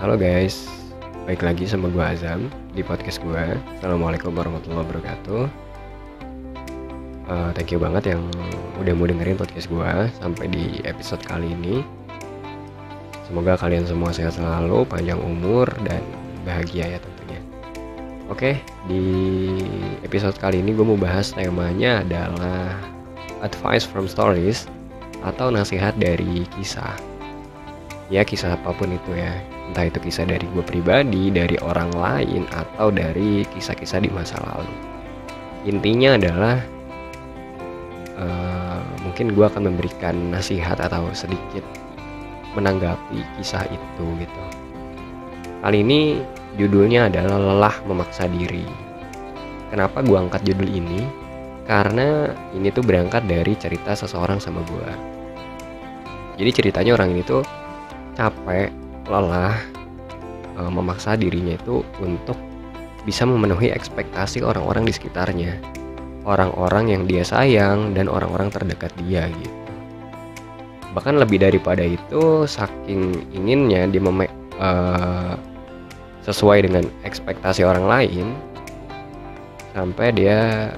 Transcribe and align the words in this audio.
Halo 0.00 0.16
guys, 0.16 0.64
baik 1.28 1.44
lagi 1.44 1.68
sama 1.68 1.92
gue 1.92 2.00
Azam 2.00 2.48
di 2.72 2.80
podcast 2.80 3.20
gue. 3.20 3.44
Assalamualaikum 3.76 4.32
warahmatullahi 4.32 4.80
wabarakatuh. 4.80 5.44
Uh, 7.28 7.52
thank 7.52 7.68
you 7.68 7.76
banget 7.76 8.16
yang 8.16 8.24
udah 8.80 8.96
mau 8.96 9.04
dengerin 9.04 9.36
podcast 9.36 9.68
gue 9.68 9.92
sampai 10.16 10.48
di 10.48 10.80
episode 10.88 11.20
kali 11.20 11.52
ini. 11.52 11.84
Semoga 13.28 13.60
kalian 13.60 13.84
semua 13.84 14.08
sehat 14.08 14.40
selalu, 14.40 14.88
panjang 14.88 15.20
umur 15.20 15.68
dan 15.84 16.00
bahagia 16.48 16.96
ya 16.96 16.98
tentunya. 17.04 17.40
Oke, 18.32 18.56
di 18.88 19.04
episode 20.00 20.40
kali 20.40 20.64
ini 20.64 20.72
gue 20.72 20.86
mau 20.96 20.96
bahas 20.96 21.36
temanya 21.36 22.00
adalah 22.00 22.72
advice 23.44 23.84
from 23.84 24.08
stories 24.08 24.64
atau 25.28 25.52
nasihat 25.52 25.92
dari 26.00 26.48
kisah. 26.56 27.09
Ya 28.10 28.26
kisah 28.26 28.58
apa 28.58 28.74
pun 28.74 28.90
itu 28.90 29.14
ya, 29.14 29.38
entah 29.70 29.86
itu 29.86 30.02
kisah 30.02 30.26
dari 30.26 30.42
gue 30.42 30.64
pribadi, 30.66 31.30
dari 31.30 31.54
orang 31.62 31.94
lain, 31.94 32.42
atau 32.50 32.90
dari 32.90 33.46
kisah-kisah 33.54 34.02
di 34.02 34.10
masa 34.10 34.34
lalu. 34.42 34.74
Intinya 35.70 36.18
adalah 36.18 36.58
uh, 38.18 38.82
mungkin 39.06 39.30
gue 39.30 39.46
akan 39.46 39.70
memberikan 39.70 40.34
nasihat 40.34 40.82
atau 40.82 41.06
sedikit 41.14 41.62
menanggapi 42.58 43.22
kisah 43.38 43.62
itu 43.70 44.06
gitu. 44.18 44.42
Kali 45.62 45.86
ini 45.86 46.18
judulnya 46.58 47.06
adalah 47.06 47.38
lelah 47.38 47.76
memaksa 47.86 48.26
diri. 48.26 48.66
Kenapa 49.70 50.02
gue 50.02 50.18
angkat 50.18 50.42
judul 50.50 50.66
ini? 50.66 51.06
Karena 51.62 52.34
ini 52.58 52.74
tuh 52.74 52.82
berangkat 52.82 53.22
dari 53.30 53.54
cerita 53.54 53.94
seseorang 53.94 54.42
sama 54.42 54.66
gue. 54.66 54.90
Jadi 56.42 56.50
ceritanya 56.50 56.98
orang 56.98 57.14
ini 57.14 57.22
tuh 57.22 57.46
capek 58.20 58.68
lelah 59.08 59.56
e, 60.52 60.60
memaksa 60.68 61.16
dirinya 61.16 61.56
itu 61.56 61.80
untuk 62.04 62.36
bisa 63.08 63.24
memenuhi 63.24 63.72
ekspektasi 63.72 64.44
orang-orang 64.44 64.84
di 64.84 64.92
sekitarnya. 64.92 65.56
Orang-orang 66.28 66.92
yang 66.92 67.02
dia 67.08 67.24
sayang 67.24 67.96
dan 67.96 68.12
orang-orang 68.12 68.52
terdekat 68.52 68.92
dia 69.00 69.24
gitu. 69.32 69.56
Bahkan 70.92 71.16
lebih 71.16 71.40
daripada 71.40 71.80
itu 71.80 72.44
saking 72.44 73.32
inginnya 73.32 73.88
dia 73.88 74.04
e, 74.04 74.68
sesuai 76.28 76.68
dengan 76.68 76.84
ekspektasi 77.08 77.64
orang 77.64 77.88
lain 77.88 78.36
sampai 79.72 80.12
dia 80.12 80.68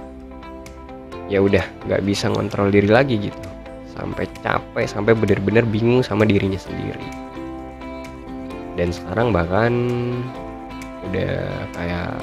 ya 1.27 1.43
udah 1.43 1.65
nggak 1.91 2.07
bisa 2.07 2.31
ngontrol 2.31 2.71
diri 2.71 2.87
lagi 2.87 3.19
gitu. 3.19 3.51
Sampai 3.93 4.31
capek 4.47 4.87
sampai 4.87 5.13
bener-bener 5.19 5.67
bingung 5.67 6.07
sama 6.07 6.23
dirinya 6.23 6.57
sendiri 6.57 7.32
dan 8.83 8.91
sekarang 8.91 9.31
bahkan 9.31 9.71
udah 11.07 11.39
kayak 11.71 12.19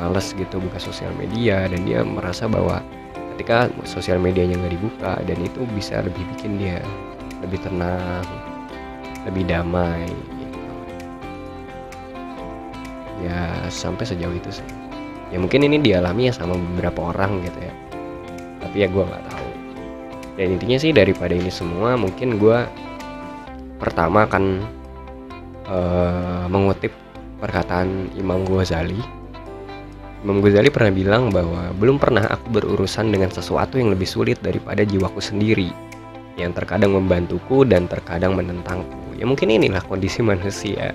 males 0.00 0.32
gitu 0.32 0.56
buka 0.56 0.80
sosial 0.80 1.12
media. 1.20 1.68
Dan 1.68 1.84
dia 1.84 2.00
merasa 2.00 2.48
bahwa 2.48 2.80
ketika 3.36 3.68
sosial 3.84 4.16
medianya 4.16 4.56
nggak 4.56 4.72
dibuka 4.72 5.20
dan 5.28 5.36
itu 5.44 5.68
bisa 5.76 6.00
lebih 6.00 6.24
bikin 6.32 6.56
dia 6.56 6.80
lebih 7.44 7.60
tenang 7.60 8.24
lebih 9.28 9.44
damai 9.44 10.08
gitu. 10.08 10.58
ya 13.28 13.68
sampai 13.68 14.08
sejauh 14.08 14.32
itu 14.32 14.48
sih. 14.48 14.68
Ya 15.28 15.36
mungkin 15.36 15.60
ini 15.60 15.76
dialami 15.76 16.32
ya 16.32 16.32
sama 16.32 16.56
beberapa 16.56 17.12
orang 17.12 17.44
gitu 17.44 17.60
ya. 17.60 17.74
Tapi 18.64 18.76
ya 18.80 18.88
gue 18.88 19.04
nggak 19.04 19.24
tahu. 19.28 19.48
Dan 20.40 20.56
intinya 20.56 20.78
sih 20.80 20.96
daripada 20.96 21.36
ini 21.36 21.52
semua 21.52 22.00
mungkin 22.00 22.40
gue 22.40 22.64
pertama 23.76 24.24
akan 24.24 24.77
uh, 25.68 26.48
mengutip 26.48 26.90
perkataan 27.38 28.10
Imam 28.18 28.42
Ghazali. 28.48 28.98
Imam 30.26 30.42
Ghazali 30.42 30.72
pernah 30.72 30.90
bilang 30.90 31.30
bahwa 31.30 31.70
belum 31.78 32.02
pernah 32.02 32.26
aku 32.26 32.50
berurusan 32.58 33.14
dengan 33.14 33.30
sesuatu 33.30 33.78
yang 33.78 33.94
lebih 33.94 34.08
sulit 34.08 34.42
daripada 34.42 34.82
jiwaku 34.82 35.22
sendiri, 35.22 35.70
yang 36.34 36.50
terkadang 36.50 36.98
membantuku 36.98 37.62
dan 37.62 37.86
terkadang 37.86 38.34
menentangku. 38.34 39.14
Ya 39.14 39.28
mungkin 39.28 39.54
inilah 39.54 39.84
kondisi 39.86 40.24
manusia, 40.24 40.90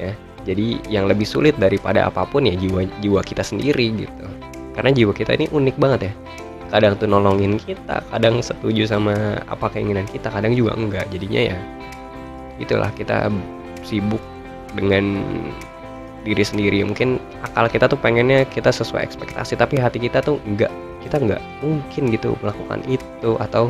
ya. 0.00 0.12
Jadi 0.44 0.76
yang 0.92 1.08
lebih 1.08 1.24
sulit 1.24 1.56
daripada 1.56 2.04
apa 2.04 2.28
pun 2.28 2.44
ya 2.44 2.52
jiwa 2.52 2.84
jiwa 3.00 3.20
kita 3.24 3.40
sendiri 3.40 4.04
gitu. 4.04 4.26
Karena 4.76 4.92
jiwa 4.92 5.12
kita 5.16 5.32
ini 5.36 5.48
unik 5.48 5.76
banget 5.80 6.00
ya. 6.08 6.12
Kadang 6.68 7.00
tuh 7.00 7.08
nolongin 7.08 7.56
kita, 7.56 8.04
kadang 8.12 8.44
setuju 8.44 8.84
sama 8.84 9.40
apa 9.48 9.72
keinginan 9.72 10.04
kita, 10.04 10.28
kadang 10.28 10.52
juga 10.52 10.76
enggak. 10.76 11.08
Jadinya 11.08 11.52
ya 11.52 11.58
itulah 12.60 12.92
kita 12.92 13.32
sibuk 13.84 14.20
dengan 14.74 15.22
diri 16.24 16.42
sendiri. 16.42 16.82
Mungkin 16.82 17.20
akal 17.44 17.68
kita 17.68 17.86
tuh 17.86 18.00
pengennya 18.00 18.48
kita 18.48 18.72
sesuai 18.72 19.04
ekspektasi 19.04 19.60
tapi 19.60 19.78
hati 19.78 20.00
kita 20.00 20.24
tuh 20.24 20.40
enggak 20.48 20.72
kita 21.04 21.20
enggak 21.20 21.42
mungkin 21.60 22.08
gitu 22.08 22.32
melakukan 22.40 22.80
itu 22.88 23.30
atau 23.38 23.68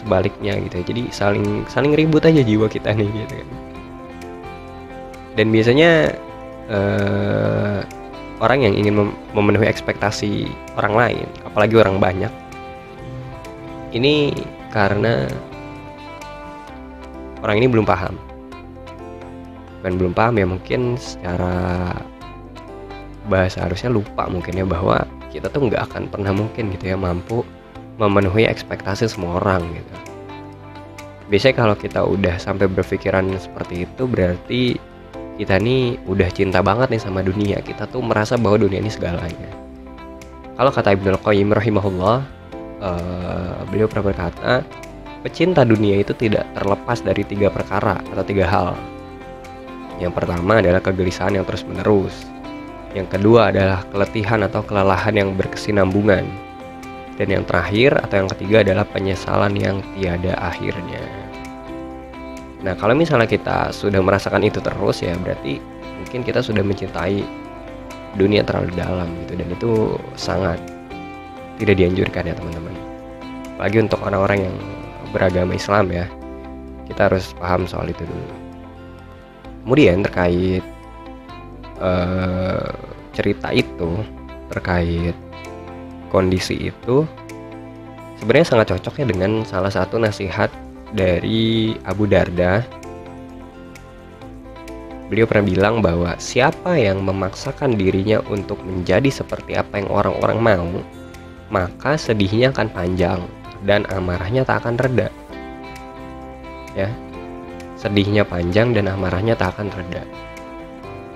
sebaliknya 0.00 0.56
gitu. 0.66 0.82
Jadi 0.82 1.12
saling 1.12 1.68
saling 1.68 1.92
ribut 1.92 2.24
aja 2.24 2.40
jiwa 2.40 2.66
kita 2.66 2.96
nih 2.96 3.06
gitu 3.06 3.34
kan. 3.44 3.48
Dan 5.32 5.48
biasanya 5.48 6.12
uh, 6.68 7.80
orang 8.42 8.66
yang 8.66 8.74
ingin 8.74 8.94
mem 8.98 9.08
memenuhi 9.38 9.70
ekspektasi 9.70 10.50
orang 10.74 10.98
lain 10.98 11.28
apalagi 11.46 11.78
orang 11.78 12.02
banyak 12.02 12.32
ini 13.94 14.34
karena 14.74 15.30
orang 17.44 17.62
ini 17.62 17.66
belum 17.70 17.86
paham 17.86 18.18
bukan 19.82 19.98
belum 19.98 20.12
paham 20.14 20.38
ya 20.38 20.46
mungkin 20.46 20.94
secara 20.94 21.90
bahasa 23.26 23.66
harusnya 23.66 23.90
lupa 23.90 24.30
mungkin 24.30 24.54
ya 24.54 24.62
bahwa 24.62 25.02
kita 25.34 25.50
tuh 25.50 25.66
nggak 25.66 25.90
akan 25.90 26.06
pernah 26.06 26.30
mungkin 26.30 26.70
gitu 26.70 26.94
ya 26.94 26.96
mampu 26.96 27.42
memenuhi 27.98 28.46
ekspektasi 28.46 29.10
semua 29.10 29.42
orang 29.42 29.66
gitu. 29.74 29.94
Biasanya 31.26 31.54
kalau 31.58 31.74
kita 31.74 32.00
udah 32.06 32.38
sampai 32.38 32.70
berpikiran 32.70 33.26
seperti 33.42 33.90
itu 33.90 34.06
berarti 34.06 34.62
kita 35.40 35.58
nih 35.58 35.98
udah 36.06 36.28
cinta 36.30 36.62
banget 36.62 36.94
nih 36.94 37.02
sama 37.02 37.26
dunia. 37.26 37.58
Kita 37.58 37.90
tuh 37.90 38.06
merasa 38.06 38.38
bahwa 38.38 38.62
dunia 38.62 38.78
ini 38.78 38.92
segalanya. 38.92 39.50
Kalau 40.54 40.70
kata 40.70 40.94
Ibnu 40.94 41.18
Qayyim 41.24 41.50
rahimahullah, 41.50 42.16
uh, 42.84 43.56
beliau 43.72 43.88
pernah 43.88 44.12
berkata, 44.12 44.60
pecinta 45.24 45.64
dunia 45.64 46.04
itu 46.04 46.12
tidak 46.12 46.44
terlepas 46.52 47.00
dari 47.00 47.24
tiga 47.24 47.48
perkara 47.48 47.98
atau 48.12 48.22
tiga 48.22 48.44
hal. 48.44 48.76
Yang 50.02 50.18
pertama 50.18 50.58
adalah 50.58 50.82
kegelisahan 50.82 51.38
yang 51.38 51.46
terus-menerus. 51.46 52.26
Yang 52.90 53.14
kedua 53.14 53.54
adalah 53.54 53.86
keletihan 53.94 54.42
atau 54.42 54.66
kelelahan 54.66 55.14
yang 55.14 55.38
berkesinambungan. 55.38 56.26
Dan 57.14 57.28
yang 57.30 57.46
terakhir 57.46 57.94
atau 58.02 58.26
yang 58.26 58.30
ketiga 58.34 58.56
adalah 58.66 58.82
penyesalan 58.90 59.54
yang 59.54 59.78
tiada 59.94 60.34
akhirnya. 60.42 61.06
Nah, 62.66 62.74
kalau 62.74 62.98
misalnya 62.98 63.30
kita 63.30 63.70
sudah 63.70 64.02
merasakan 64.02 64.42
itu 64.42 64.58
terus 64.58 65.06
ya 65.06 65.14
berarti 65.14 65.62
mungkin 66.02 66.26
kita 66.26 66.42
sudah 66.42 66.66
mencintai 66.66 67.22
dunia 68.18 68.42
terlalu 68.42 68.74
dalam 68.74 69.06
gitu 69.22 69.38
dan 69.38 69.48
itu 69.54 69.70
sangat 70.18 70.58
tidak 71.62 71.78
dianjurkan 71.78 72.26
ya 72.26 72.34
teman-teman. 72.34 72.74
Apalagi 73.54 73.78
untuk 73.86 74.02
orang-orang 74.02 74.50
yang 74.50 74.56
beragama 75.14 75.54
Islam 75.54 75.94
ya. 75.94 76.10
Kita 76.90 77.06
harus 77.06 77.30
paham 77.38 77.64
soal 77.70 77.88
itu 77.88 78.02
dulu 78.02 78.41
kemudian 79.62 80.02
terkait 80.02 80.64
uh, 81.78 82.70
cerita 83.14 83.54
itu 83.54 84.02
terkait 84.50 85.16
kondisi 86.12 86.68
itu 86.68 87.06
sebenarnya 88.20 88.46
sangat 88.46 88.66
cocok 88.76 89.02
ya 89.02 89.06
dengan 89.08 89.42
salah 89.48 89.72
satu 89.72 89.96
nasihat 89.96 90.52
dari 90.92 91.74
Abu 91.88 92.04
Darda. 92.04 92.62
Beliau 95.08 95.28
pernah 95.28 95.44
bilang 95.44 95.84
bahwa 95.84 96.16
siapa 96.16 96.76
yang 96.80 97.04
memaksakan 97.04 97.76
dirinya 97.76 98.24
untuk 98.32 98.64
menjadi 98.64 99.12
seperti 99.12 99.52
apa 99.56 99.80
yang 99.80 99.92
orang-orang 99.92 100.38
mau 100.40 100.68
maka 101.52 102.00
sedihnya 102.00 102.48
akan 102.48 102.72
panjang 102.72 103.20
dan 103.68 103.84
amarahnya 103.92 104.40
tak 104.40 104.64
akan 104.64 104.80
reda. 104.80 105.12
Ya 106.72 106.88
sedihnya 107.82 108.22
panjang 108.22 108.70
dan 108.70 108.86
amarahnya 108.86 109.34
tak 109.34 109.58
akan 109.58 109.74
reda. 109.74 110.06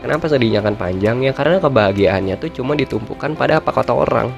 Kenapa 0.02 0.26
sedihnya 0.26 0.58
akan 0.66 0.74
panjang? 0.74 1.22
Ya 1.22 1.30
karena 1.30 1.62
kebahagiaannya 1.62 2.34
tuh 2.42 2.50
cuma 2.50 2.74
ditumpukan 2.74 3.38
pada 3.38 3.62
apa 3.62 3.70
kata 3.70 3.94
orang. 3.94 4.34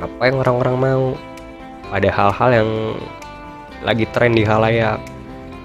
Apa 0.00 0.32
yang 0.32 0.40
orang-orang 0.40 0.76
mau. 0.80 1.04
Pada 1.92 2.08
hal-hal 2.08 2.50
yang 2.64 2.70
lagi 3.84 4.08
tren 4.16 4.32
di 4.32 4.42
halayak. 4.42 4.96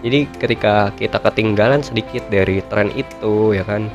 Jadi 0.03 0.27
ketika 0.35 0.91
kita 0.99 1.17
ketinggalan 1.23 1.79
sedikit 1.79 2.27
dari 2.27 2.59
tren 2.67 2.91
itu 2.91 3.55
ya 3.55 3.63
kan 3.63 3.87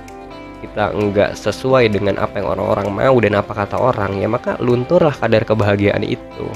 kita 0.64 0.96
enggak 0.96 1.36
sesuai 1.36 1.92
dengan 1.92 2.16
apa 2.16 2.40
yang 2.40 2.56
orang-orang 2.56 2.88
mau 2.88 3.16
dan 3.20 3.36
apa 3.36 3.52
kata 3.52 3.76
orang 3.76 4.16
ya 4.16 4.28
maka 4.28 4.56
lunturlah 4.64 5.12
kadar 5.12 5.44
kebahagiaan 5.44 6.00
itu 6.00 6.48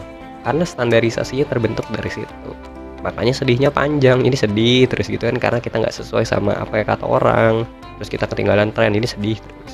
karena 0.48 0.64
standarisasinya 0.64 1.44
terbentuk 1.44 1.84
dari 1.92 2.08
situ 2.08 2.50
makanya 2.98 3.34
sedihnya 3.34 3.70
panjang 3.70 4.26
ini 4.26 4.34
sedih 4.34 4.90
terus 4.90 5.06
gitu 5.06 5.22
kan 5.22 5.38
karena 5.38 5.60
kita 5.62 5.78
nggak 5.78 5.94
sesuai 5.94 6.26
sama 6.26 6.54
apa 6.58 6.82
yang 6.82 6.88
kata 6.88 7.06
orang. 7.06 7.54
Terus 7.98 8.10
kita 8.10 8.24
ketinggalan 8.30 8.70
tren 8.70 8.94
ini 8.94 9.06
sedih 9.06 9.38
terus. 9.38 9.72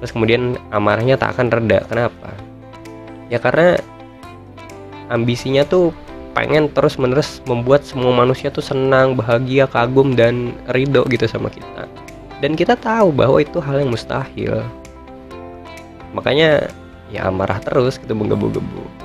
Terus 0.00 0.10
kemudian 0.16 0.56
amarahnya 0.72 1.20
tak 1.20 1.36
akan 1.36 1.52
reda 1.52 1.84
kenapa? 1.88 2.32
Ya 3.28 3.36
karena 3.36 3.76
ambisinya 5.12 5.64
tuh 5.64 5.92
pengen 6.32 6.70
terus 6.72 6.96
menerus 6.96 7.42
membuat 7.44 7.84
semua 7.84 8.14
manusia 8.14 8.48
tuh 8.48 8.62
senang 8.62 9.18
bahagia 9.18 9.66
kagum 9.68 10.16
dan 10.16 10.56
ridho 10.72 11.04
gitu 11.08 11.28
sama 11.28 11.52
kita. 11.52 11.84
Dan 12.40 12.56
kita 12.56 12.76
tahu 12.80 13.12
bahwa 13.12 13.36
itu 13.44 13.60
hal 13.60 13.84
yang 13.84 13.92
mustahil. 13.92 14.64
Makanya 16.16 16.72
ya 17.12 17.28
amarah 17.28 17.60
terus 17.60 18.00
gitu 18.00 18.16
menggebu-gebu 18.16 18.99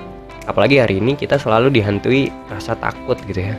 apalagi 0.45 0.81
hari 0.81 1.01
ini 1.01 1.17
kita 1.17 1.41
selalu 1.41 1.73
dihantui 1.73 2.29
rasa 2.49 2.77
takut 2.77 3.17
gitu 3.25 3.41
ya. 3.41 3.57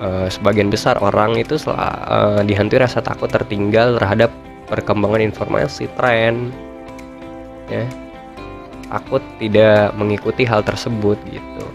Uh, 0.00 0.26
sebagian 0.32 0.72
besar 0.72 0.96
orang 1.04 1.36
itu 1.36 1.60
uh, 1.68 2.40
dihantui 2.40 2.80
rasa 2.80 3.04
takut 3.04 3.28
tertinggal 3.28 4.00
terhadap 4.00 4.32
perkembangan 4.66 5.22
informasi 5.22 5.86
tren 5.98 6.50
ya. 7.70 7.84
Takut 8.90 9.22
tidak 9.38 9.94
mengikuti 9.94 10.42
hal 10.42 10.66
tersebut 10.66 11.14
gitu. 11.30 11.66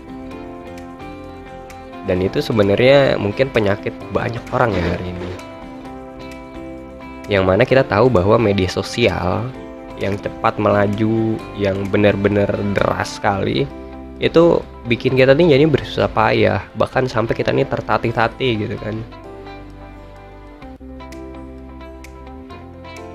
Dan 2.06 2.22
itu 2.22 2.44
sebenarnya 2.44 3.18
mungkin 3.18 3.50
penyakit 3.50 3.96
banyak 4.14 4.44
orang 4.52 4.76
ya 4.76 4.84
hari 4.94 5.06
ini. 5.10 5.32
Yang 7.26 7.44
mana 7.48 7.64
kita 7.66 7.82
tahu 7.82 8.12
bahwa 8.12 8.38
media 8.38 8.70
sosial 8.70 9.50
yang 10.00 10.20
cepat 10.20 10.60
melaju 10.60 11.40
yang 11.56 11.88
benar-benar 11.88 12.52
deras 12.76 13.16
sekali 13.16 13.64
itu 14.20 14.64
bikin 14.88 15.20
kita 15.20 15.36
nih 15.36 15.60
jadi 15.60 15.68
bersusah 15.68 16.12
payah 16.12 16.64
bahkan 16.80 17.04
sampai 17.08 17.36
kita 17.36 17.52
nih 17.52 17.68
tertatih-tatih 17.68 18.52
gitu 18.68 18.76
kan. 18.80 18.96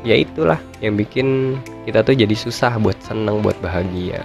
Ya 0.00 0.16
itulah 0.16 0.56
yang 0.80 0.96
bikin 0.96 1.60
kita 1.84 2.00
tuh 2.00 2.16
jadi 2.16 2.32
susah 2.32 2.80
buat 2.80 2.96
seneng 3.04 3.44
buat 3.44 3.56
bahagia. 3.60 4.24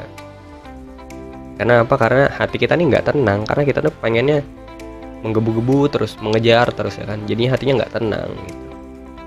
Karena 1.56 1.84
apa? 1.84 1.96
Karena 1.96 2.32
hati 2.32 2.60
kita 2.60 2.76
nih 2.76 2.96
nggak 2.96 3.12
tenang 3.12 3.44
karena 3.48 3.64
kita 3.64 3.80
tuh 3.84 3.92
pengennya 4.00 4.44
menggebu-gebu 5.24 5.92
terus 5.92 6.16
mengejar 6.20 6.68
terus 6.76 7.00
ya 7.00 7.08
kan. 7.08 7.24
Jadinya 7.28 7.56
hatinya 7.56 7.74
nggak 7.84 7.94
tenang 7.96 8.32
gitu. 8.48 8.65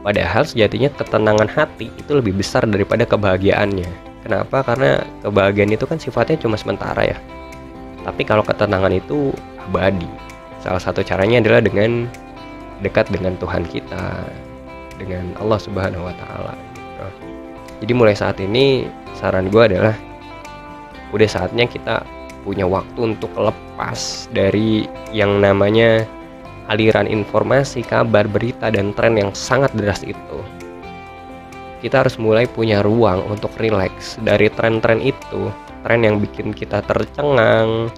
Padahal 0.08 0.40
sejatinya 0.48 0.88
ketenangan 0.96 1.52
hati 1.52 1.92
itu 1.92 2.16
lebih 2.16 2.32
besar 2.40 2.64
daripada 2.64 3.04
kebahagiaannya. 3.04 3.92
Kenapa? 4.24 4.64
Karena 4.64 5.04
kebahagiaan 5.20 5.68
itu 5.68 5.84
kan 5.84 6.00
sifatnya 6.00 6.40
cuma 6.40 6.56
sementara 6.56 7.04
ya. 7.04 7.20
Tapi 8.08 8.24
kalau 8.24 8.40
ketenangan 8.40 8.88
itu 8.96 9.36
abadi. 9.68 10.08
Salah 10.64 10.80
satu 10.80 11.04
caranya 11.04 11.44
adalah 11.44 11.60
dengan 11.60 12.08
dekat 12.80 13.12
dengan 13.12 13.36
Tuhan 13.36 13.68
kita, 13.68 14.24
dengan 14.96 15.36
Allah 15.44 15.60
Subhanahu 15.60 16.08
wa 16.08 16.14
taala 16.16 16.56
gitu. 16.56 17.04
Jadi 17.84 17.92
mulai 17.92 18.16
saat 18.16 18.40
ini 18.40 18.88
saran 19.12 19.52
gue 19.52 19.60
adalah 19.60 19.92
udah 21.12 21.28
saatnya 21.28 21.68
kita 21.68 22.00
punya 22.48 22.64
waktu 22.64 23.12
untuk 23.12 23.28
lepas 23.36 24.32
dari 24.32 24.88
yang 25.12 25.44
namanya 25.44 26.08
aliran 26.68 27.08
informasi, 27.08 27.80
kabar, 27.84 28.28
berita, 28.28 28.68
dan 28.68 28.92
tren 28.92 29.16
yang 29.16 29.32
sangat 29.32 29.72
deras 29.74 30.04
itu. 30.04 30.38
Kita 31.80 32.04
harus 32.04 32.18
mulai 32.20 32.44
punya 32.44 32.82
ruang 32.84 33.24
untuk 33.30 33.54
rileks 33.56 34.20
dari 34.22 34.50
tren-tren 34.52 35.00
itu, 35.00 35.48
tren 35.86 36.04
yang 36.04 36.20
bikin 36.20 36.52
kita 36.52 36.82
tercengang, 36.84 37.88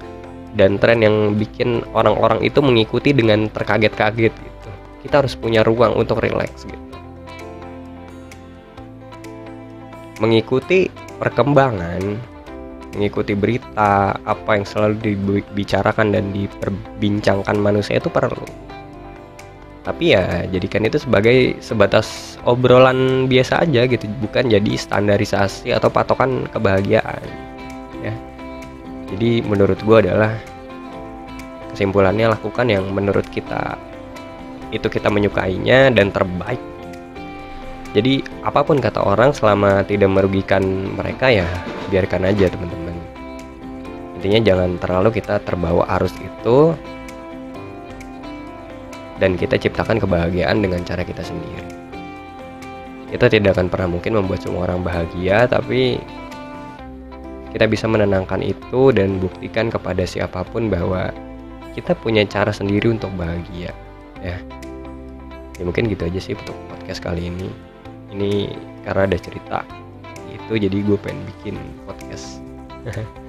dan 0.54 0.76
tren 0.78 1.00
yang 1.02 1.38
bikin 1.38 1.82
orang-orang 1.94 2.42
itu 2.42 2.58
mengikuti 2.60 3.14
dengan 3.14 3.46
terkaget-kaget 3.50 4.34
gitu. 4.34 4.70
Kita 5.06 5.24
harus 5.24 5.34
punya 5.38 5.64
ruang 5.64 5.96
untuk 5.96 6.20
rileks 6.20 6.66
gitu. 6.68 6.86
Mengikuti 10.20 10.92
perkembangan 11.16 12.02
mengikuti 12.94 13.38
berita 13.38 14.18
apa 14.18 14.50
yang 14.58 14.66
selalu 14.66 15.14
dibicarakan 15.14 16.14
dan 16.14 16.34
diperbincangkan 16.34 17.56
manusia 17.58 18.02
itu 18.02 18.10
perlu. 18.10 18.46
Tapi 19.80 20.12
ya 20.12 20.44
jadikan 20.52 20.84
itu 20.84 21.00
sebagai 21.00 21.56
sebatas 21.64 22.36
obrolan 22.44 23.30
biasa 23.30 23.64
aja 23.64 23.88
gitu 23.88 24.04
bukan 24.20 24.52
jadi 24.52 24.76
standarisasi 24.76 25.72
atau 25.72 25.88
patokan 25.88 26.46
kebahagiaan 26.52 27.24
ya. 28.04 28.12
Jadi 29.10 29.42
menurut 29.42 29.80
gue 29.82 29.96
adalah 30.06 30.36
kesimpulannya 31.72 32.30
lakukan 32.30 32.66
yang 32.68 32.84
menurut 32.92 33.24
kita 33.32 33.78
itu 34.70 34.86
kita 34.86 35.10
menyukainya 35.10 35.90
dan 35.90 36.14
terbaik 36.14 36.60
jadi 37.90 38.22
apa 38.46 38.62
pun 38.62 38.78
kata 38.78 39.02
orang 39.02 39.34
selama 39.34 39.82
tidak 39.82 40.14
merugikan 40.14 40.62
mereka 40.94 41.26
ya 41.26 41.46
biarkan 41.90 42.30
aja 42.30 42.46
teman-teman. 42.46 42.94
Intinya 44.14 44.40
jangan 44.46 44.70
terlalu 44.78 45.18
kita 45.18 45.42
terbawa 45.42 45.82
arus 45.98 46.14
itu 46.22 46.78
dan 49.18 49.34
kita 49.34 49.58
ciptakan 49.58 49.98
kebahagiaan 49.98 50.62
dengan 50.62 50.86
cara 50.86 51.02
kita 51.02 51.26
sendiri. 51.26 51.66
Kita 53.10 53.26
tidak 53.26 53.58
akan 53.58 53.66
pernah 53.66 53.90
mungkin 53.90 54.22
membuat 54.22 54.46
semua 54.46 54.70
orang 54.70 54.86
bahagia 54.86 55.50
tapi 55.50 55.98
kita 57.50 57.66
bisa 57.66 57.90
menenangkan 57.90 58.38
itu 58.38 58.94
dan 58.94 59.18
buktikan 59.18 59.66
kepada 59.66 60.06
siapa 60.06 60.46
pun 60.46 60.70
bahwa 60.70 61.10
kita 61.74 61.98
punya 61.98 62.22
cara 62.22 62.54
sendiri 62.54 62.86
untuk 62.86 63.10
bahagia 63.18 63.74
ya. 64.22 64.38
Ya 65.58 65.62
mungkin 65.66 65.90
gitu 65.90 66.06
aja 66.06 66.22
sih 66.22 66.38
untuk 66.38 66.54
podcast 66.70 67.02
kali 67.02 67.26
ini 67.26 67.69
ini 68.10 68.54
karena 68.82 69.06
ada 69.06 69.18
cerita. 69.18 69.62
Itu 70.30 70.58
jadi 70.58 70.76
gue 70.82 70.98
pengen 70.98 71.22
bikin 71.36 71.56
podcast. 71.86 72.42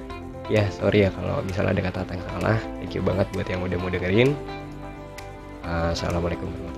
Ya 0.51 0.68
sorry 0.68 1.07
ya 1.07 1.10
kalau 1.16 1.39
misalnya 1.48 1.80
ada 1.80 1.83
kata-kata 1.88 2.12
yang 2.19 2.25
salah. 2.28 2.60
Thank 2.83 3.00
you 3.00 3.04
banget 3.07 3.24
buat 3.31 3.48
yang 3.48 3.63
udah 3.63 3.78
mau 3.80 3.88
dengerin. 3.88 4.36
Uh, 5.63 5.95
assalamualaikum 5.95 6.51
warahmatullahi 6.51 6.70